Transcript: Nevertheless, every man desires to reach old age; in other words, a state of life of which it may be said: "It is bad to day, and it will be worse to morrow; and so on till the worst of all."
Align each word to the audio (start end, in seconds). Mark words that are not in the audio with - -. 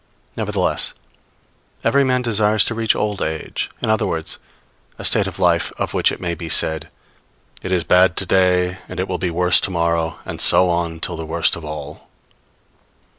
Nevertheless, 0.35 0.95
every 1.83 2.03
man 2.03 2.23
desires 2.23 2.63
to 2.63 2.73
reach 2.73 2.95
old 2.95 3.21
age; 3.21 3.69
in 3.83 3.89
other 3.91 4.07
words, 4.07 4.39
a 4.97 5.05
state 5.05 5.27
of 5.27 5.37
life 5.37 5.71
of 5.77 5.93
which 5.93 6.11
it 6.11 6.19
may 6.19 6.33
be 6.33 6.49
said: 6.49 6.89
"It 7.61 7.71
is 7.71 7.83
bad 7.83 8.17
to 8.17 8.25
day, 8.25 8.79
and 8.89 8.99
it 8.99 9.07
will 9.07 9.19
be 9.19 9.29
worse 9.29 9.61
to 9.61 9.69
morrow; 9.69 10.17
and 10.25 10.41
so 10.41 10.71
on 10.71 11.01
till 11.01 11.17
the 11.17 11.23
worst 11.27 11.55
of 11.55 11.63
all." 11.63 12.09